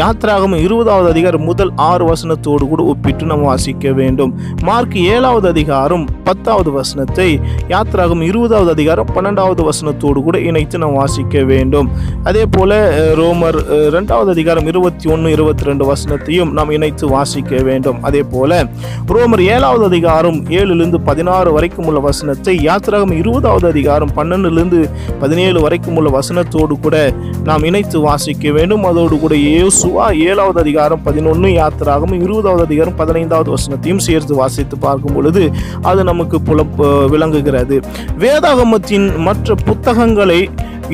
யாத்திராகம் 0.00 0.54
இருபதாவது 0.64 1.08
அதிகாரம் 1.14 1.44
முதல் 1.50 1.70
ஆறு 1.88 2.04
வசனத்தோடு 2.12 2.64
கூட 2.72 2.82
ஒப்பிட்டு 2.92 3.26
நாம் 3.30 3.44
வாசிக்க 3.50 3.92
வேண்டும். 3.98 4.32
மார்க் 4.68 4.96
ஏழாவது 5.14 5.46
அதிகாரம் 5.54 6.04
பத்தாவது 6.28 6.70
வசனத்தை 6.78 7.28
யாத்திராகம் 7.74 8.22
இருபதாவது 8.30 8.70
அதிகாரம் 8.76 9.10
பன்னெண்டாவது 9.16 9.64
வசனத்தோடு 9.68 10.22
கூட 10.28 10.38
இணைத்து 10.48 10.80
நாம் 10.84 10.96
வாசிக்க 11.02 11.42
வேண்டும். 11.52 11.90
அதே 12.30 12.44
போல 12.56 12.80
ரோமர் 13.20 13.58
ரெண்டாவது 13.96 14.32
அதிகாரம் 14.36 14.66
இருபத்தி 14.72 15.06
ஒன்று 15.14 15.30
இருபத்தி 15.36 15.68
ரெண்டு 15.70 15.86
வசனத்தையும் 15.92 16.52
நாம் 16.58 16.74
இணைத்து 16.78 17.06
வாசிக்க 17.14 17.62
வேண்டும். 17.68 18.00
அதே 18.10 18.24
போல 18.34 18.60
ரோமர் 19.14 19.44
ஏழாவது 19.54 19.86
அதிகாரம் 19.90 20.40
ஏழுலேருந்து 20.58 21.00
பதினாறு 21.10 21.52
வரைக்கும் 21.58 21.88
உள்ள 21.92 22.02
வசனத்தை 22.08 22.56
யாத்திராகம் 22.68 23.16
இருபதாவது 23.22 23.68
அதிகாரம் 23.74 24.14
பன்னெண்டுலேருந்து 24.18 24.82
பதினேழு 25.22 25.58
வரைக்கும் 25.66 25.96
உள்ள 26.00 26.10
வசனத்தை 26.18 26.54
வசனத்தோடு 26.56 26.84
கூட 26.84 26.96
நாம் 27.48 27.64
இணைத்து 27.68 27.98
வாசிக்க 28.06 28.50
வேண்டும். 28.56 28.84
அதோடு 28.90 29.14
கூட 29.24 29.34
இயேசுவா 29.48 30.06
ஏழாவது 30.28 30.58
அதிகாரம் 30.64 31.02
பதினொன்று 31.06 31.48
யாத்திராகவும் 31.60 32.14
இருபதாவது 32.24 32.64
அதிகாரம் 32.68 32.96
பதினைந்தாவது 33.00 33.50
வசனத்தையும் 33.54 34.02
சேர்த்து 34.06 34.34
வாசித்து 34.42 34.76
பார்க்கும் 34.86 35.16
பொழுது 35.16 35.42
அது 35.90 36.00
நமக்கு 36.10 36.36
புல 36.48 36.64
விளங்குகிறது. 37.14 37.78
வேதாகமத்தின் 38.24 39.08
மற்ற 39.28 39.56
புத்தகங்களை 39.68 40.40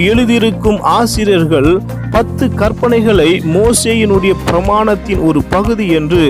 எழுதியிருக்கும் 0.09 0.81
ஆசிரியர்கள் 0.99 1.71
பத்து 2.15 2.45
கற்பனைகளை 2.61 3.29
மோசேயினுடைய 3.55 4.33
பிரமாணத்தின் 4.49 5.23
ஒரு 5.29 5.41
பகுதி 5.51 5.87
என்று 5.99 6.23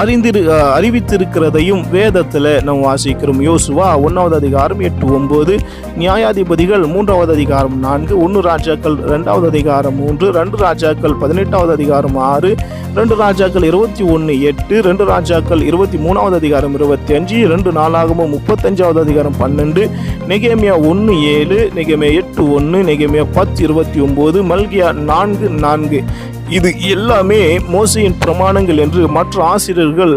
அறிந்திரு 0.00 0.40
அறிவித்திருக்கிறதையும் 0.78 1.82
வேதத்தில் 1.90 2.48
நாம் 2.62 2.82
வாசிக்கிறோம். 2.86 3.40
யோசுவா 3.48 3.88
ஒன்றாவது 4.06 4.36
அதிகாரம் 4.36 4.80
எட்டு 4.80 5.06
ஒம்பது 5.18 5.54
நியாயாதிபதிகள் 5.98 6.84
மூன்றாவது 6.86 7.32
அதிகாரம் 7.32 7.76
நான்கு 7.78 8.14
ஒன்று 8.22 8.40
ராஜாக்கள் 8.40 8.96
ரெண்டாவது 9.12 9.46
அதிகாரம் 9.46 9.96
மூன்று 9.96 10.28
ரெண்டு 10.30 10.56
ராஜாக்கள் 10.56 11.16
பதினெட்டாவது 11.22 11.72
அதிகாரம் 11.72 12.18
ஆறு 12.32 12.50
ரெண்டு 12.94 13.14
ராஜாக்கள் 13.14 13.62
இருபத்தி 13.62 14.02
ஒன்று 14.04 14.34
எட்டு 14.42 14.76
ரெண்டு 14.80 15.04
ராஜாக்கள் 15.04 15.62
இருபத்தி 15.62 15.98
மூணாவது 15.98 16.36
அதிகாரம் 16.36 16.74
இருபத்தி 16.74 17.14
அஞ்சு 17.14 17.38
ரெண்டு 17.46 17.70
நாளாகவும் 17.72 18.30
முப்பத்தஞ்சாவது 18.30 19.00
அதிகாரம் 19.00 19.36
பன்னெண்டு 19.40 19.82
நெகேமியா 20.28 20.76
ஒன்று 20.90 21.14
ஏழு 21.34 21.58
நெகேமியா 21.74 22.12
எட்டு 22.12 22.44
ஒன்று 22.50 22.78
நெகேமியா 22.82 23.26
பத்து 23.34 23.60
இருபத்தி 23.64 24.00
ஒம்பது 24.00 24.40
மல்கியா 24.42 24.88
நான்கு 25.10 25.48
நான்கு. 25.64 26.00
இது 26.48 26.70
எல்லாமே 26.94 27.42
மோசையின் 27.74 28.18
பிரமாணங்கள் 28.24 28.80
என்று 28.84 29.02
மற்ற 29.08 29.44
ஆசிரியர்கள் 29.44 30.14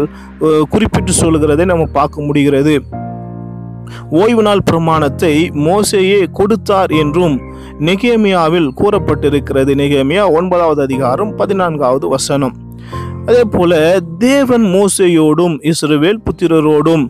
குறிப்பிட்டு 0.68 1.12
சொல்கிறதை 1.12 1.64
நம்ம 1.64 1.86
பார்க்க 1.98 2.26
முடிகிறது. 2.28 2.74
ஓய்வு 4.10 4.42
நாள் 4.42 4.62
பிரமாணத்தை 4.62 5.34
மோசையே 5.68 6.20
கொடுத்தார் 6.32 6.90
என்றும் 7.02 7.36
நெகேமியாவில் 7.88 8.68
கூறப்பட்டிருக்கிறது. 8.80 9.72
நெகேமியா 9.82 10.24
ஒன்பதாவது 10.38 10.82
அதிகாரம் 10.82 11.32
பதினான்காவது 11.36 12.08
வசனம். 12.08 12.54
அதே 13.26 13.42
போல 13.54 14.00
தேவன் 14.18 14.66
மோசையோடும் 14.76 15.56
இஸ்ரவேல் 15.70 16.22
புத்திரரோடும் 16.26 17.04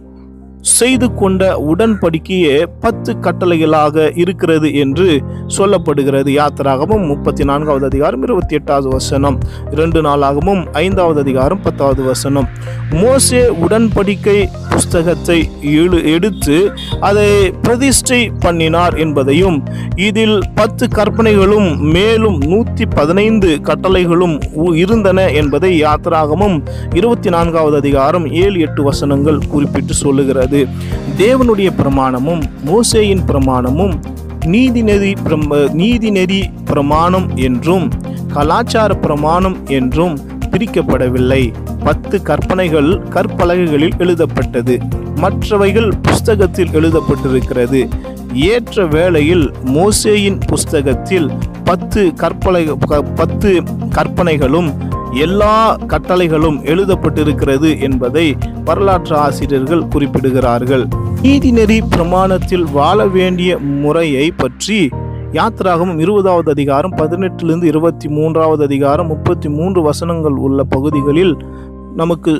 செய்து 0.60 1.14
கொண்ட 1.14 1.56
உடன்படிக்கையே 1.58 2.66
பத்து 2.80 3.16
கட்டளைகளாக 3.20 4.18
இருக்கிறது 4.18 4.74
என்று 4.74 5.22
சொல்லப்படுகிறது. 5.46 6.28
யாத்திராகவும் 6.30 7.06
முப்பத்தி 7.06 7.44
நான்காவது 7.44 7.84
அதிகாரம் 7.84 8.22
இருபத்தி 8.22 8.54
எட்டாவது 8.54 8.88
வசனம். 8.88 9.38
இரண்டு 9.70 10.02
நாளாகவும் 10.02 10.66
ஐந்தாவது 10.72 11.20
அதிகாரம் 11.20 11.62
பத்தாவது 11.62 12.02
வசனம். 12.02 12.48
மோசே 12.90 13.46
உடன்படிக்கை 13.46 14.46
புஸ்தகத்தை 14.70 15.50
எழு 15.62 16.12
எடுத்து 16.12 16.72
அதை 17.00 17.50
பிரதிஷ்டை 17.50 18.30
பண்ணினார் 18.40 18.94
என்பதையும் 18.94 19.64
இதில் 19.96 20.40
பத்து 20.54 20.88
கற்பனைகளும் 20.88 21.80
மேலும் 21.80 22.38
நூற்றி 22.38 22.86
பதினைந்து 22.86 23.60
கட்டளைகளும் 23.62 24.52
உ- 24.52 24.72
இருந்தன 24.72 25.28
என்பதை 25.28 25.82
யாத்திராகமும் 25.82 26.62
இருபத்தி 26.94 27.30
நான்காவது 27.30 27.76
அதிகாரம் 27.76 28.32
ஏழு 28.32 28.60
எட்டு 28.60 28.82
வசனங்கள் 28.82 29.46
குறிப்பிட்டு 29.48 29.94
சொல்லுகிறது. 29.94 30.49
தேவனுடைய 31.18 31.70
பிரமாணமும் 31.76 32.42
மோசேயின் 32.64 33.24
பிரமாணமும் 33.26 34.00
நீதிநெறி 34.46 35.14
பிரம 35.24 35.68
நீதிநெறி 35.76 36.42
பிரமாணம் 36.64 37.36
என்றும் 37.36 37.90
கலாச்சார 38.32 38.94
பிரமாணம் 38.94 39.66
என்றும் 39.66 40.18
பிரிக்கப்படவில்லை. 40.50 41.52
பத்து 41.84 42.22
கற்பனைகள் 42.22 43.02
கற்பலகைகளில் 43.10 43.98
எழுதப்பட்டது. 43.98 44.78
மற்றவைகள் 45.14 45.92
புஸ்தகத்தில் 46.02 46.68
எழுதப்பட்டிருக்கிறது. 46.68 47.88
ஏற்ற 48.32 48.86
வேளையில் 48.86 49.52
மோசேயின் 49.64 50.40
புஸ்தகத்தில் 50.46 51.30
பத்து 51.64 52.14
கற்பனை 52.14 52.68
க- 52.78 53.02
பத்து 53.02 53.62
கற்பனைகளும் 53.88 54.72
எல்லா 55.12 55.76
கட்டளைகளும் 55.76 56.62
எழுதப்பட்டிருக்கிறது 56.62 57.80
என்பதை 57.80 58.36
வரலாற்று 58.64 59.16
ஆசிரியர்கள் 59.16 59.82
குறிப்பிடுகிறார்கள். 59.82 60.84
நீதிநெறி 61.22 61.80
பிரமாணத்தில் 61.96 62.72
வாழ 62.72 63.06
வேண்டிய 63.06 63.58
முறையை 63.58 64.30
பற்றி 64.30 64.88
யாத்திராகமும் 65.32 65.98
இருபதாவது 65.98 66.50
அதிகாரம் 66.50 66.96
பதினெட்டிலிருந்து 66.96 67.64
இருபத்தி 67.64 68.08
மூன்றாவது 68.08 68.64
அதிகாரம் 68.64 69.06
முப்பத்தி 69.06 69.48
மூன்று 69.48 69.82
வசனங்கள் 69.82 70.32
உள்ள 70.32 70.62
பகுதிகளில் 70.62 71.36
நமக்கு 71.96 72.32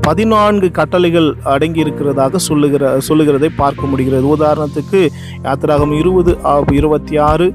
பதினான்கு 0.00 0.68
கட்டளைகள் 0.70 1.28
அடங்கி 1.52 1.80
இருக்கிறதாக 1.84 2.36
சொல்லுகிற 2.36 2.98
சொல்லுகிறதை 2.98 3.50
பார்க்க 3.56 3.86
முடிகிறது. 3.86 4.26
உதாரணத்துக்கு 4.36 5.00
யாத்திராகம் 5.46 5.94
இருபது 6.00 6.32
இருபத்தி 6.78 7.16
ஆறு 7.16 7.46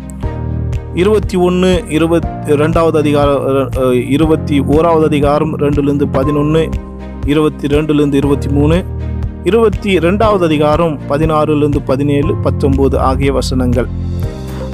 இருபத்தி 1.01 1.35
ஒன்று 1.47 1.83
இருபத்தி 1.97 2.55
ரெண்டாவது 2.61 2.97
அதிகாரம் 2.97 3.43
இருபத்தி 4.15 4.59
ஓராவது 4.59 5.05
அதிகாரம் 5.11 5.53
ரெண்டுலேருந்து 5.59 6.07
பதினொன்று 6.17 6.63
இருபத்தி 7.25 7.67
ரெண்டுலேருந்து 7.67 8.19
இருபத்தி 8.21 8.49
மூணு 8.49 8.77
இருபத்தி 9.49 9.91
ரெண்டாவது 9.99 10.43
அதிகாரம் 10.43 10.99
பதினாறுலேருந்து 11.09 11.81
பதினேழு 11.85 12.33
பத்தொம்போது 12.45 12.95
ஆகிய 13.09 13.31
வசனங்கள். 13.33 14.00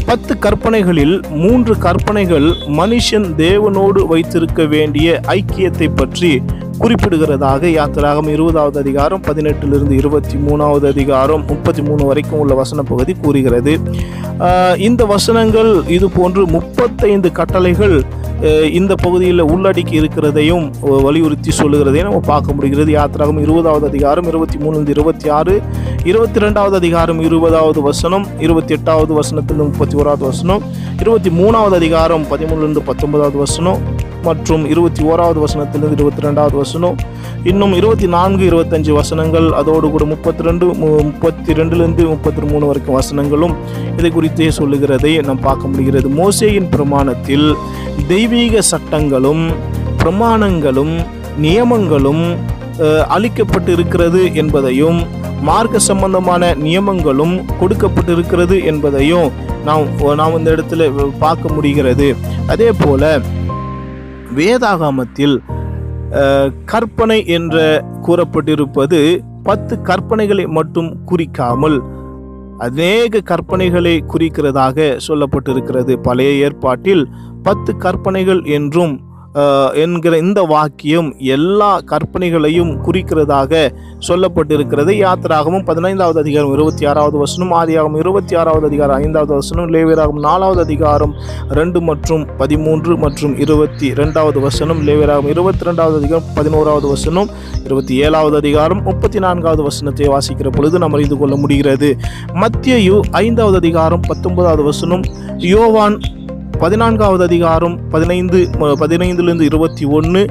பத்து 0.08 0.34
கற்பனைகளில் 0.38 1.16
மூன்று 1.36 1.74
கற்பனைகள் 1.78 2.46
மனுஷன் 2.78 3.26
தேவனோடு 3.38 4.02
வைத்திருக்க 4.06 4.62
வேண்டிய 4.66 5.08
ஐக்கியத்தை 5.34 5.88
பற்றி 5.96 6.32
குறிப்பிடுகிறதாக 6.84 7.70
யாத்திராகம் 7.78 8.28
இருபதாவது 8.34 8.78
அதிகாரம் 8.82 9.22
பதினெட்டிலிருந்து 9.28 9.94
இருபத்தி 10.02 10.36
மூணாவது 10.48 10.86
அதிகாரம் 10.94 11.44
முப்பத்தி 11.52 11.82
மூணு 11.88 12.04
வரைக்கும் 12.10 12.42
உள்ள 12.44 12.54
வசன 12.60 12.84
பகுதி 12.92 13.14
கூறுகிறது. 13.24 13.74
இந்த 14.88 15.02
வசனங்கள் 15.14 15.72
இது 15.98 16.08
போன்று 16.18 16.44
முப்பத்தைந்து 16.56 17.30
கட்டளைகள் 17.40 17.96
இந்த 18.80 18.94
பகுதியில் 19.04 19.44
உள்ளடக்கி 19.54 19.96
இருக்கிறதையும் 20.00 20.66
வலியுறுத்தி 21.06 21.52
சொல்லுகிறதையும் 21.60 22.08
நம்ம 22.10 22.22
பார்க்க 22.32 22.56
முடிகிறது. 22.58 22.92
யாத்திராகம் 22.98 23.40
இருபதாவது 23.46 23.88
அதிகாரம் 23.92 24.28
இருபத்தி 24.32 24.58
மூணுலேருந்து 24.64 24.96
இருபத்தி 24.98 25.30
ஆறு 25.38 25.56
இருபத்தி 26.12 26.44
ரெண்டாவது 26.46 26.78
அதிகாரம் 26.82 27.22
இருபதாவது 27.28 27.82
வசனம் 27.90 28.28
இருபத்தி 28.48 28.76
எட்டாவது 28.78 29.14
வசனத்திலிருந்து 29.22 29.72
முப்பத்தி 29.72 29.98
ஓராவது 30.02 30.26
வசனம் 30.32 30.62
இருபத்தி 31.04 31.32
மூணாவது 31.40 31.78
அதிகாரம் 31.82 32.28
பதிமூணுலேருந்து 32.34 32.86
பத்தொன்பதாவது 32.92 33.40
வசனம் 33.46 33.82
மற்றும் 34.28 34.64
இருபத்தி 34.74 35.02
ஓராவது 35.10 35.40
வசனத்திலிருந்து 35.46 35.98
இருபத்தி 36.00 36.26
ரெண்டாவது 36.28 36.56
வசனம். 36.64 36.98
இன்னும் 37.52 37.74
இருபத்தி 37.80 38.08
நான்கு 38.16 38.44
இருபத்தஞ்சு 38.50 38.92
வசனங்கள் 39.00 39.48
அதோடு 39.60 39.88
கூட 39.96 40.06
முப்பத்தி 40.14 40.46
ரெண்டு 40.48 40.66
முப்பத்தி 41.10 41.52
ரெண்டுலேருந்து 41.60 42.06
முப்பத்தி 42.14 42.42
மூணு 42.52 42.66
வரைக்கும் 42.70 42.98
வசனங்களும் 43.00 43.56
இதை 44.00 44.12
குறித்தே 44.18 44.50
சொல்லுகிறதை 44.60 45.14
நாம் 45.30 45.46
பார்க்க 45.48 45.72
முடிகிறது. 45.74 46.10
மோசேயின் 46.22 46.70
பிரமாணத்தில் 46.76 47.48
தெய்வீக 48.12 48.62
சட்டங்களும் 48.72 49.46
பிரமாணங்களும் 50.04 50.96
நியமங்களும் 51.46 52.26
அளிக்கப்பட்டு 53.16 53.72
இருக்கிறது 53.76 54.20
என்பதையும் 54.42 55.00
மார்க்க 55.48 55.80
சம்பந்தமான 55.88 56.54
நியமங்களும் 56.66 57.34
கொடுக்கப்பட்டிருக்கிறது 57.60 58.56
என்பதையும் 58.72 59.28
நாம் 59.68 59.88
நாம் 60.20 60.38
இந்த 60.38 60.50
இடத்துல 60.56 60.86
பார்க்க 61.24 61.56
முடிகிறது. 61.56 62.08
அதே 62.54 62.70
போல் 62.84 63.10
வேதாகமத்தில் 64.38 65.38
கற்பனை 66.66 67.20
என்ற 67.38 67.56
கூறப்பட்டிருப்பது 68.06 69.00
பத்து 69.44 69.76
கற்பனைகளை 69.84 70.46
மட்டும் 70.58 70.90
குறிக்காமல் 71.10 71.78
அநேக 72.66 73.22
கற்பனைகளை 73.32 73.94
குறிக்கிறதாக 74.14 74.78
சொல்லப்பட்டிருக்கிறது. 75.08 75.94
பழைய 76.08 76.46
ஏற்பாட்டில் 76.46 77.04
பத்து 77.44 77.72
கற்பனைகள் 77.84 78.42
என்றும் 78.58 78.94
என்கிற 79.84 80.14
இந்த 80.18 80.42
வாக்கியம் 80.54 81.10
எல்லா 81.36 81.72
கற்பனைகளையும் 81.92 82.72
குறிக்கிறதாக 82.86 83.52
சொல்லப்பட்டிருக்கிறது. 84.08 84.92
யாத்திராகமும் 85.04 85.66
பதினைந்தாவது 85.70 86.20
அதிகாரம் 86.24 86.54
இருபத்தி 86.58 86.84
ஆறாவது 86.92 87.18
வசனம் 87.24 87.54
ஆதியாகவும் 87.60 88.00
இருபத்தி 88.04 88.36
ஆறாவது 88.42 88.66
அதிகாரம் 88.70 88.98
ஐந்தாவது 88.98 89.34
வசனம் 89.36 89.70
லேவியராகும் 89.76 90.22
நாலாவது 90.28 90.62
அதிகாரம் 90.68 91.14
ரெண்டு 91.60 91.82
மற்றும் 91.90 92.24
பதிமூன்று 92.42 92.96
மற்றும் 93.06 93.36
இருபத்தி 93.46 93.90
ரெண்டாவது 94.02 94.42
வசனம் 94.48 94.82
லேவியராகும் 94.90 95.32
இருபத்தி 95.36 95.70
ரெண்டாவது 95.70 95.98
அதிகாரம் 96.02 96.30
பதினோராவது 96.38 96.88
வசனம் 96.94 97.32
இருபத்தி 97.64 97.96
ஏழாவது 98.08 98.38
அதிகாரம் 98.42 98.84
முப்பத்தி 98.84 99.20
நான்காவது 99.20 99.64
வசனத்தை 99.70 100.08
வாசிக்கிற 100.16 100.50
பொழுது 100.58 100.78
நாம் 100.84 100.96
அறிந்து 101.00 101.18
கொள்ள 101.18 101.36
முடிகிறது. 101.44 101.90
மத்தியு 102.44 102.98
ஐந்தாவது 103.24 103.58
அதிகாரம் 103.64 104.06
பத்தொன்பதாவது 104.10 104.64
வசனம் 104.64 105.04
யோவான் 105.48 105.98
பதினான்காவது 106.62 107.24
அதிகாரம் 107.24 107.76
பதினைந்து 107.90 108.40
பதினைந்துலேருந்து 108.82 109.48
இருபத்தி 109.48 109.86
ஒன்று 109.90 110.22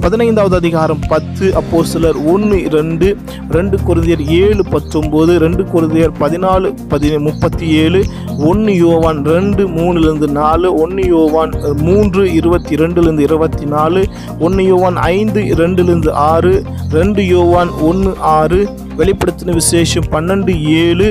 பதினைந்தாவது 0.00 0.56
அதிகாரம் 0.56 1.00
பத்து 1.08 1.46
அப்போ 1.54 1.78
சிலர் 1.82 2.18
ஒன்று 2.24 2.58
ரெண்டு 2.68 3.08
ரெண்டு 3.50 3.76
குருந்தியர் 3.86 4.22
ஏழு 4.36 4.62
பத்தொம்போது 4.72 5.32
ரெண்டு 5.38 5.64
குருந்தியர் 5.64 6.14
பதினாலு 6.18 6.70
பதி 6.88 7.10
முப்பத்தி 7.18 7.68
ஏழு 7.76 8.00
ஒன்று 8.44 8.72
யோவான் 8.76 9.20
ரெண்டு 9.26 9.64
மூணுலேருந்து 9.68 10.28
நாலு 10.32 10.70
ஒன்று 10.76 11.04
யோவான் 11.06 11.54
மூன்று 11.82 12.24
இருபத்தி 12.32 12.76
ரெண்டுலேருந்து 12.76 13.22
இருபத்தி 13.22 13.66
நாலு 13.66 14.02
ஒன்று 14.38 14.64
யோவான் 14.64 14.98
ஐந்து 15.10 15.42
ரெண்டுலேருந்து 15.58 16.12
ஆறு 16.26 16.54
ரெண்டு 16.90 17.24
யோவான் 17.26 17.72
ஒன்று 17.82 18.12
ஆறு 18.32 18.60
வெளிப்படுத்தின 19.00 19.54
விசேஷம் 19.60 20.08
பன்னெண்டு 20.14 20.52
ஏழு 20.82 21.08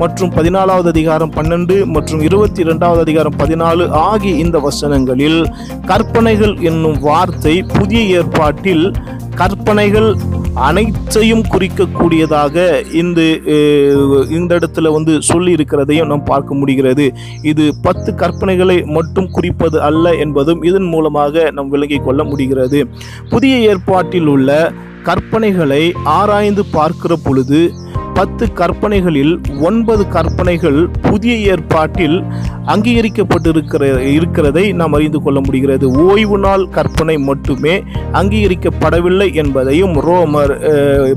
மற்றும் 0.00 0.32
பதினாலாவது 0.36 0.88
அதிகாரம் 0.94 1.32
பன்னெண்டு 1.36 1.76
மற்றும் 1.94 2.20
இருபத்தி 2.26 2.66
ரெண்டாவது 2.70 3.00
அதிகாரம் 3.06 3.38
பதினாலு 3.42 3.84
ஆகிய 4.08 4.32
இந்த 4.44 4.58
வசனங்களில் 4.66 5.40
கற்பனைகள் 5.90 6.54
என்னும் 6.70 6.98
வார்த்தை 7.08 7.54
புதிய 7.76 8.02
ஏற்பாட்டில் 8.18 8.84
கற்பனைகள் 9.40 10.10
அனைத்தையும் 10.66 11.42
குறிக்கக்கூடியதாக 11.52 12.56
இந்த 13.00 13.20
இந்த 14.36 14.50
இடத்துல 14.58 14.90
வந்து 14.94 15.12
சொல்லி 15.30 15.50
இருக்கிறதையும் 15.56 16.10
நாம் 16.12 16.24
பார்க்க 16.30 16.58
முடிகிறது. 16.60 17.04
இது 17.50 17.64
பத்து 17.86 18.10
கற்பனைகளை 18.22 18.76
மட்டும் 18.96 19.28
குறிப்பது 19.36 19.78
அல்ல 19.88 20.14
என்பதும் 20.24 20.62
இதன் 20.70 20.88
மூலமாக 20.94 21.44
நாம் 21.56 21.72
விளங்கிக் 21.74 22.06
கொள்ள 22.06 22.22
முடிகிறது. 22.30 22.80
புதிய 23.34 23.56
ஏற்பாட்டில் 23.70 24.30
உள்ள 24.34 24.50
கற்பனைகளை 25.04 25.92
ஆராய்ந்து 26.04 26.64
பார்க்கிற 26.64 27.16
பொழுது 27.24 27.70
பத்து 28.14 28.52
கற்பனைகளில் 28.52 29.40
ஒன்பது 29.60 30.08
கற்பனைகள் 30.08 30.88
புதிய 31.10 31.34
ஏற்பாட்டில் 31.36 32.24
அங்கீகரிக்கப்பட்டிருக்கிற 32.66 34.00
இருக்கிறதை 34.12 34.72
நாம் 34.72 34.92
அறிந்து 34.92 35.22
கொள்ள 35.22 35.40
முடிகிறது. 35.40 35.86
ஓய்வு 35.88 36.38
நாள் 36.38 36.68
கற்பனை 36.68 37.16
மட்டுமே 37.18 37.82
அங்கீகரிக்கப்படவில்லை 38.12 39.34
என்பதையும் 39.34 39.94
ரோமர் 40.00 40.54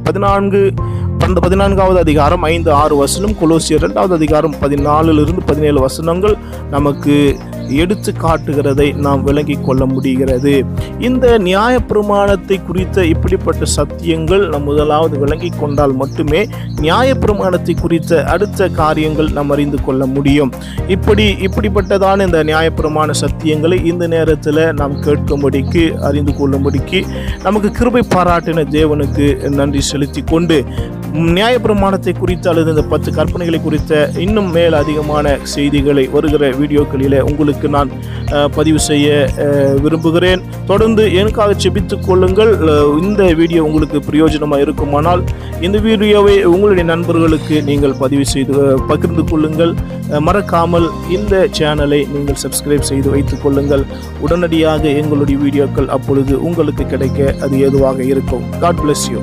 பதினான்கு 0.03 0.73
பன்னெண்டு 1.19 1.39
பதினான்காவது 1.39 1.99
அதிகாரம் 1.99 2.41
ஐந்து 2.41 2.71
ஆறு 2.71 2.95
வசனம் 2.95 3.35
கொலோசியர் 3.41 3.79
இரண்டாவது 3.79 4.13
அதிகாரம் 4.13 4.55
பதினாலிலிருந்து 4.61 5.39
பதினேழு 5.45 5.79
வசனங்கள் 5.79 6.37
நமக்கு 6.69 7.37
எடுத்து 7.75 8.13
காட்டுகிறதை 8.21 8.95
நாம் 8.95 9.23
விளங்கி 9.23 9.57
கொள்ள 9.65 9.85
முடிகிறது. 9.85 10.65
இந்த 10.99 11.37
நியாய 11.37 11.79
பிரமாணத்தை 11.79 12.59
குறித்த 12.61 13.05
இப்படிப்பட்ட 13.05 13.65
சத்தியங்கள் 13.75 14.49
நாம் 14.49 14.63
முதலாவது 14.63 15.19
விளங்கி 15.19 15.49
கொண்டால் 15.59 15.93
மட்டுமே 15.93 16.47
நியாயப்பிரமாணத்தை 16.81 17.79
குறித்த 17.81 18.23
அடுத்த 18.23 18.69
காரியங்கள் 18.69 19.31
நாம் 19.31 19.49
அறிந்து 19.49 19.83
கொள்ள 19.83 20.05
முடியும். 20.05 20.51
இப்படி 20.87 21.23
இப்படிப்பட்டதான 21.23 22.25
இந்த 22.25 22.43
நியாயப்பிரமாண 22.43 23.11
சத்தியங்களை 23.21 23.85
இந்த 23.85 24.07
நேரத்தில் 24.07 24.73
நாம் 24.73 25.01
கேட்கும்படிக்கு 25.01 25.91
அறிந்து 25.99 26.33
கொள்ளும்படிக்கு 26.39 27.01
நமக்கு 27.43 27.71
கிருபை 27.71 28.03
பாராட்டின 28.15 28.65
தேவனுக்கு 28.69 29.49
நன்றி 29.49 29.81
செலுத்தி 29.81 30.21
கொண்டு 30.21 30.65
நியாயப்பிரமாணத்தை 31.19 32.11
குறித்து 32.19 32.47
அல்லது 32.49 32.69
இந்த 32.73 32.83
பத்து 32.91 33.09
கற்பனைகளை 33.15 33.59
குறித்த 33.63 33.91
இன்னும் 34.25 34.49
மேல் 34.55 34.75
அதிகமான 34.79 35.33
செய்திகளை 35.53 36.03
வருகிற 36.13 36.43
வீடியோக்களில் 36.59 37.17
உங்களுக்கு 37.29 37.67
நான் 37.75 37.89
பதிவு 38.57 38.79
செய்ய 38.87 39.07
விரும்புகிறேன். 39.83 40.43
தொடர்ந்து 40.69 41.03
எனக்காக 41.19 41.55
செபித்துக் 41.63 42.05
கொள்ளுங்கள். 42.07 42.51
இந்த 43.01 43.21
வீடியோ 43.41 43.61
உங்களுக்கு 43.69 43.99
பிரயோஜனமாக 44.07 44.65
இருக்குமானால் 44.65 45.23
இந்த 45.67 45.77
வீடியோவை 45.87 46.37
உங்களுடைய 46.53 46.85
நண்பர்களுக்கு 46.93 47.57
நீங்கள் 47.69 47.99
பதிவு 48.03 48.25
செய்து 48.33 48.55
பகிர்ந்து 48.93 49.25
கொள்ளுங்கள். 49.33 49.75
மறக்காமல் 50.29 50.89
இந்த 51.17 51.35
சேனலை 51.59 52.01
நீங்கள் 52.15 52.41
சப்ஸ்கிரைப் 52.45 52.89
செய்து 52.91 53.07
வைத்துக் 53.15 53.43
கொள்ளுங்கள். 53.43 53.85
உடனடியாக 54.25 54.83
எங்களுடைய 55.03 55.37
வீடியோக்கள் 55.45 55.93
அப்பொழுது 55.97 56.35
உங்களுக்கு 56.49 56.85
கிடைக்க 56.95 57.35
அது 57.45 57.55
ஏதுவாக 57.67 58.03
இருக்கும். 58.13 58.45
God 58.65 58.83
bless 58.83 59.07
you 59.13 59.21